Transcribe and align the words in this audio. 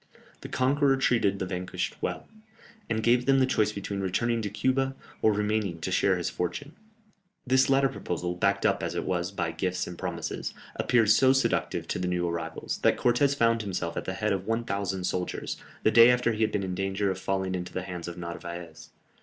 The 0.41 0.49
conqueror 0.49 0.97
treated 0.97 1.37
the 1.37 1.45
vanquished 1.45 1.95
well, 2.01 2.27
and 2.89 3.03
gave 3.03 3.27
them 3.27 3.37
the 3.37 3.45
choice 3.45 3.71
between 3.71 3.99
returning 3.99 4.41
to 4.41 4.49
Cuba, 4.49 4.95
or 5.21 5.31
remaining 5.31 5.79
to 5.79 5.91
share 5.91 6.17
his 6.17 6.27
fortune. 6.27 6.73
This 7.45 7.69
latter 7.69 7.87
proposal, 7.87 8.33
backed 8.33 8.65
up 8.65 8.81
as 8.81 8.95
it 8.95 9.03
was 9.03 9.31
by 9.31 9.51
gifts 9.51 9.85
and 9.85 9.99
promises, 9.99 10.55
appeared 10.75 11.11
so 11.11 11.33
seductive 11.33 11.87
to 11.89 11.99
the 11.99 12.07
new 12.07 12.27
arrivals, 12.27 12.79
that 12.79 12.97
Cortès 12.97 13.35
found 13.35 13.61
himself 13.61 13.95
at 13.95 14.05
the 14.05 14.13
head 14.15 14.33
of 14.33 14.47
1000 14.47 15.03
soldiers, 15.03 15.57
the 15.83 15.91
day 15.91 16.09
after 16.09 16.31
he 16.31 16.41
had 16.41 16.51
been 16.51 16.63
in 16.63 16.73
danger 16.73 17.11
of 17.11 17.19
falling 17.19 17.53
into 17.53 17.71
the 17.71 17.83
hands 17.83 18.07
of 18.07 18.17
Narvaez. 18.17 18.89